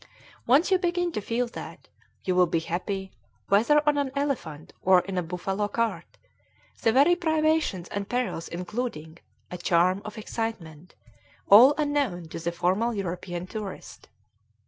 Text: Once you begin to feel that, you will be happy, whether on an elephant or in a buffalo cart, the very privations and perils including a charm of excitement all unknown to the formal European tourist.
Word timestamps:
Once 0.47 0.71
you 0.71 0.79
begin 0.79 1.11
to 1.11 1.21
feel 1.21 1.45
that, 1.45 1.87
you 2.23 2.33
will 2.33 2.47
be 2.47 2.57
happy, 2.57 3.11
whether 3.49 3.87
on 3.87 3.99
an 3.99 4.11
elephant 4.15 4.73
or 4.81 5.01
in 5.01 5.15
a 5.15 5.21
buffalo 5.21 5.67
cart, 5.67 6.17
the 6.81 6.91
very 6.91 7.15
privations 7.15 7.87
and 7.89 8.09
perils 8.09 8.47
including 8.47 9.19
a 9.51 9.59
charm 9.59 10.01
of 10.03 10.17
excitement 10.17 10.95
all 11.51 11.75
unknown 11.77 12.27
to 12.27 12.39
the 12.39 12.51
formal 12.51 12.95
European 12.95 13.45
tourist. 13.45 14.09